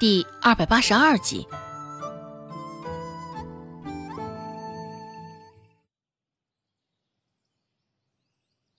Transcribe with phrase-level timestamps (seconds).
[0.00, 1.48] 第二百八十二集。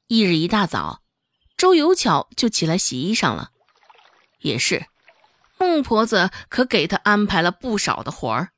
[0.08, 1.02] 一日一大早，
[1.58, 3.52] 周有巧就起来洗衣裳了。
[4.40, 4.86] 也是，
[5.58, 8.52] 孟婆子可给她安排了不少的活儿。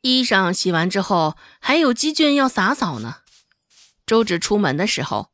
[0.00, 3.18] 衣裳洗完之后，还有鸡圈要洒扫呢。
[4.06, 5.28] 周芷出门的时候，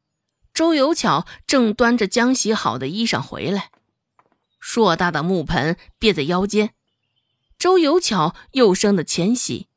[0.53, 3.71] 周有巧正端着将洗好的衣裳回来。
[4.67, 6.73] 硕大的木盆别在腰间，
[7.59, 9.69] 周有巧又生的纤细，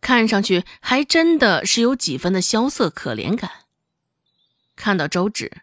[0.00, 3.50] 看上去还真的是有几分的萧瑟可怜感。
[4.74, 5.60] 看到周芷，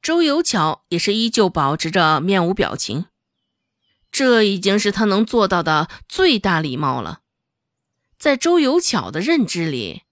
[0.00, 3.04] 周有巧也是依旧保持着面无表情，
[4.10, 7.20] 这已经是他能做到的最大礼貌了。
[8.18, 10.04] 在周有巧的认知里，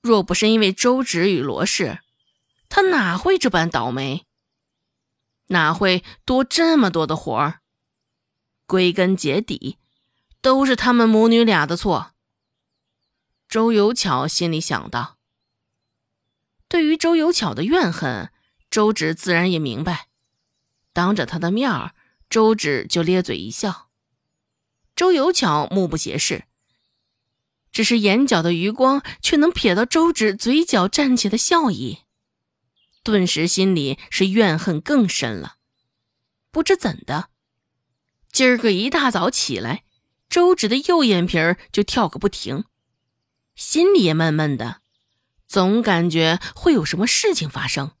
[0.00, 2.00] 若不是因为周芷与罗氏，
[2.68, 4.26] 他哪会这般倒霉？
[5.48, 7.60] 哪会多这么多的活儿？
[8.66, 9.78] 归根结底，
[10.40, 12.12] 都是他们母女俩的错。
[13.48, 15.18] 周有巧心里想到。
[16.68, 18.30] 对于周有巧的怨恨，
[18.70, 20.08] 周芷自然也明白。
[20.94, 21.94] 当着他的面儿，
[22.30, 23.90] 周芷就咧嘴一笑。
[24.96, 26.44] 周有巧目不斜视，
[27.70, 31.98] 只是眼角的余光却能瞥到周芷嘴角绽起的笑意。
[33.02, 35.56] 顿时心里是怨恨更深了，
[36.50, 37.30] 不知怎的，
[38.30, 39.84] 今儿个一大早起来，
[40.28, 42.64] 周芷的右眼皮儿就跳个不停，
[43.56, 44.82] 心里也闷闷的，
[45.48, 47.92] 总感觉会有什么事情发生。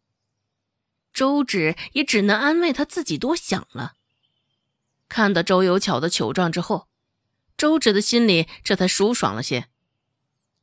[1.12, 3.94] 周芷也只能安慰他自己多想了。
[5.08, 6.88] 看到周有巧的糗状之后，
[7.56, 9.68] 周芷的心里这才舒爽了些。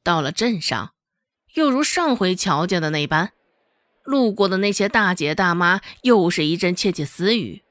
[0.02, 0.96] 到了镇上，
[1.56, 3.34] 又如上回瞧见的那般。
[4.10, 7.62] 路过的那些大姐大妈又是一阵窃窃私语。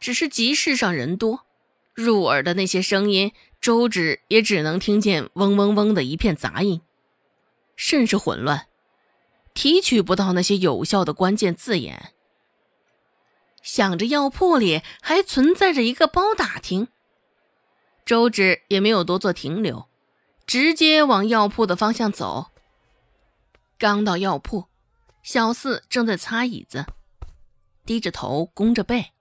[0.00, 1.46] 只是集市上人多，
[1.94, 6.80] 入耳的那些声音，周芷也只能听见嗡嗡嗡的一片杂音，
[7.76, 8.66] 甚是混乱，
[9.54, 12.12] 提取不到那些有效的关键字眼。
[13.62, 16.88] 想着药铺里还存在着一个包打听，
[18.04, 19.86] 周芷也没有多做停留，
[20.44, 22.48] 直接往药铺的方向走。
[23.78, 24.64] 刚到药铺。
[25.26, 26.86] 小四正在擦椅子，
[27.84, 29.12] 低着头弓着背。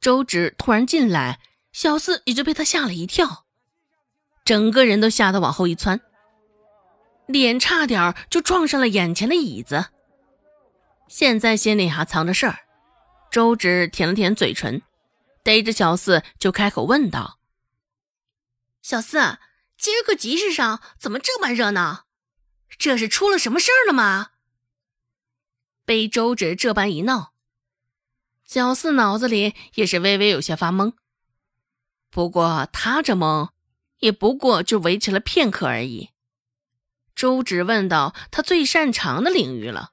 [0.00, 1.40] 周芷突然进来，
[1.72, 3.46] 小四也就被他吓了一跳，
[4.44, 6.00] 整个人都吓得往后一窜，
[7.26, 9.86] 脸差点就撞上了眼前的椅子。
[11.08, 12.60] 现在心里还藏着事儿，
[13.28, 14.80] 周芷舔了舔嘴唇，
[15.42, 17.40] 逮着小四就开口问道
[18.82, 19.38] ：“小四，
[19.76, 22.04] 今儿个集市上怎么这般热闹？
[22.78, 24.30] 这是出了什么事儿了吗？”
[25.90, 27.32] 被周芷这般一闹，
[28.44, 30.92] 小四脑子里也是微微有些发懵。
[32.10, 33.48] 不过他这懵，
[33.98, 36.10] 也不过就维持了片刻而已。
[37.16, 39.90] 周芷问到他最擅长的领域了，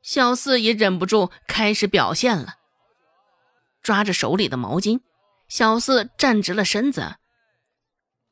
[0.00, 2.54] 小四也忍不住开始表现了。
[3.82, 5.00] 抓着手里的毛巾，
[5.46, 7.16] 小四站直了身子，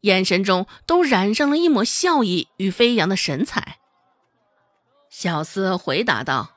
[0.01, 3.81] 眼神中都染上了一抹笑意与飞扬的神采。
[5.11, 6.56] 小四回答道。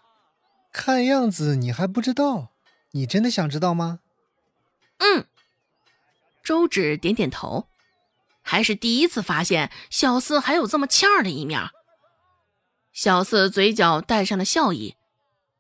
[0.71, 2.51] 看样子你还不知道，
[2.91, 3.99] 你真的想知道吗？
[4.99, 5.25] 嗯，
[6.43, 7.67] 周芷点点头，
[8.41, 11.59] 还是第一次发现小四还有这么欠儿的一面。
[12.91, 14.95] 小四嘴角带上了笑意，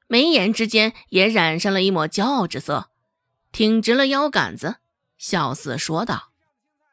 [0.07, 2.89] 眉眼之间也染上了一抹骄傲之色，
[3.51, 4.77] 挺直了腰杆子。
[5.17, 6.31] 小四说道：“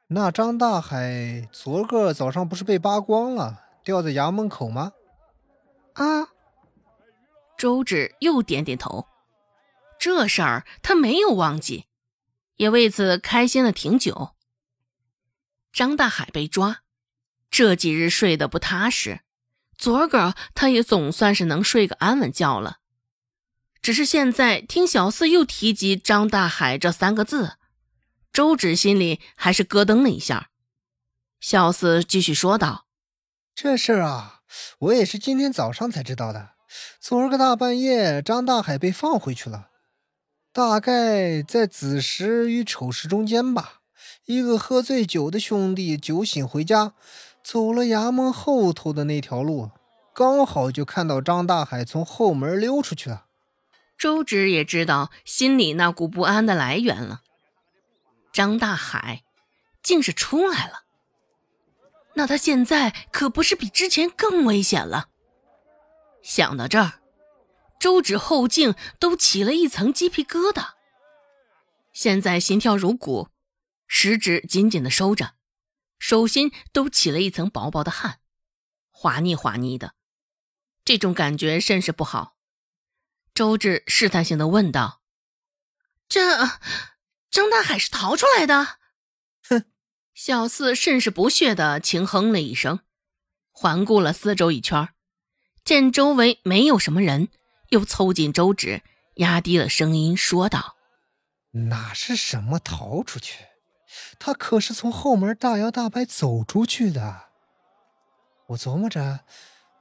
[0.08, 4.92] 那张大海昨个早上不是被扒光了，吊在衙门口吗？”
[5.94, 6.28] 啊。
[7.56, 9.06] 周芷又点点头，
[9.98, 11.86] 这事儿他没有忘记，
[12.56, 14.34] 也为此开心了挺久。
[15.72, 16.82] 张大海被抓，
[17.50, 19.20] 这几日睡得不踏实，
[19.76, 22.78] 昨个他也总算是能睡个安稳觉了。
[23.80, 27.56] 只是现在听小四又提及张大海这三个字，
[28.32, 30.50] 周芷心里还是咯噔了一下。
[31.38, 32.86] 小四继续说道
[33.54, 34.40] ：“这事儿啊，
[34.78, 36.50] 我也是今天早上才知道的。”
[37.00, 39.68] 昨儿个大半夜，张大海被放回去了，
[40.52, 43.80] 大概在子时与丑时中间吧。
[44.24, 46.94] 一个喝醉酒的兄弟酒醒回家，
[47.44, 49.70] 走了衙门后头的那条路，
[50.14, 53.26] 刚好就看到张大海从后门溜出去了。
[53.96, 57.22] 周芷也知道心里那股不安的来源了。
[58.32, 59.22] 张大海
[59.82, 60.82] 竟是出来了，
[62.14, 65.08] 那他现在可不是比之前更危险了。
[66.26, 67.00] 想到这儿，
[67.78, 70.70] 周芷后颈都起了一层鸡皮疙瘩。
[71.92, 73.30] 现在心跳如鼓，
[73.86, 75.36] 食指紧紧的收着，
[76.00, 78.18] 手心都起了一层薄薄的汗，
[78.90, 79.94] 滑腻滑腻的，
[80.84, 82.36] 这种感觉甚是不好。
[83.32, 85.02] 周芷试探性的问道
[86.08, 86.38] ：“这
[87.30, 88.78] 张大海是逃出来的？”
[89.48, 89.70] 哼，
[90.12, 92.80] 小四甚是不屑的轻哼了一声，
[93.52, 94.88] 环顾了四周一圈，
[95.66, 97.28] 见周围没有什么人，
[97.70, 98.84] 又凑近周芷，
[99.14, 100.76] 压低了声音说道
[101.68, 103.46] ：“哪是什么逃出去？
[104.20, 107.22] 他可是从后门大摇大摆走出去的。
[108.50, 109.24] 我琢磨着，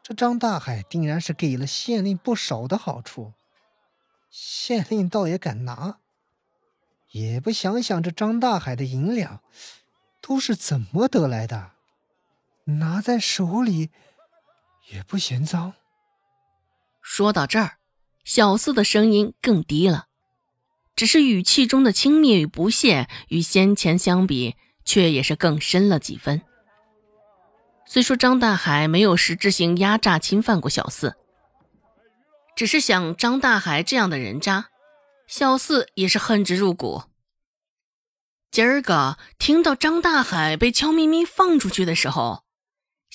[0.01, 3.33] 这张大海定然是给了县令不少的好处。”
[4.31, 5.99] 县令倒也敢拿，
[7.11, 9.43] 也不想想这张大海的银两
[10.19, 11.73] 都是怎么得来的，
[12.63, 13.91] 拿在手里
[14.91, 15.73] 也不嫌脏。
[17.01, 17.77] 说到这儿，
[18.23, 20.05] 小四的声音更低了，
[20.95, 26.41] 只是语气中的轻蔑与不屑与先前相比，却也是更深了几分。
[27.87, 31.15] 虽说张大海没有实质性压榨侵犯过小四。
[32.55, 34.69] 只是想张大海这样的人渣，
[35.27, 37.03] 小四也是恨之入骨。
[38.49, 42.44] 今儿个听到张大海被悄咪咪放出去的时候，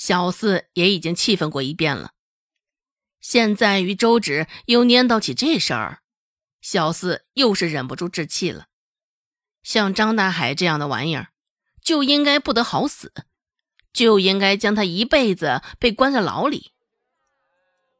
[0.02, 2.12] 小四也已经气愤过一遍了。
[3.20, 6.00] 现在与周芷又念叨起这事儿，
[6.62, 8.68] 小四又是忍不住置气了。
[9.62, 11.28] 像张大海这样的玩意儿，
[11.84, 13.12] 就应该不得好死，
[13.92, 16.72] 就应该将他一辈子被关在牢里。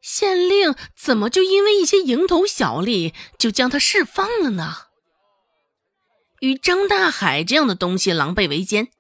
[0.00, 4.86] 县令怎么就因为一些蝇头小利就将他释放了呢？
[6.40, 8.90] 与张大海这样的东西狼狈为奸，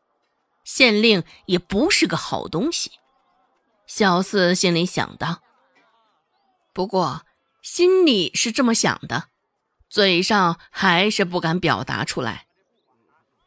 [0.72, 2.92] 县令也不是个好东西。
[3.88, 5.42] 小四心里想到，
[6.72, 7.22] 不过
[7.60, 9.24] 心里是这么想的，
[9.88, 12.46] 嘴上还是不敢表达出来。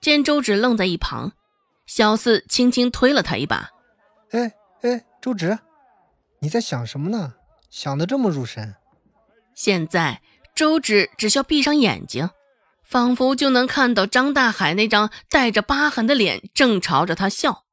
[0.02, 1.32] 见周芷愣在一旁，
[1.86, 3.70] 小四轻轻推了他一把
[4.32, 5.58] ：“哎哎，周芷，
[6.40, 7.36] 你在想什么呢？”
[7.72, 8.76] 想得这么入神，
[9.56, 10.22] 现在
[10.54, 12.30] 周芷只需要闭上眼睛，
[12.84, 17.66] 仿佛就能看到张大海那张带着疤痕的脸正朝着他笑，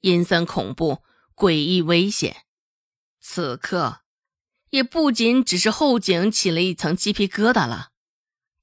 [0.00, 1.02] 阴森恐怖、
[1.34, 2.44] 诡异危险。
[3.20, 4.00] 此刻，
[4.70, 7.90] 也不仅只是后颈起了一层鸡皮疙瘩了，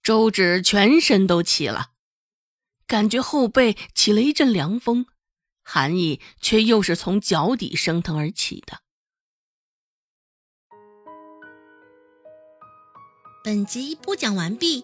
[0.02, 1.92] 周芷全身都起了，
[2.88, 5.06] 感觉后背起了一阵凉风，
[5.62, 8.80] 寒意却又是从脚底升腾而起的。
[13.44, 14.84] 本集播讲完毕，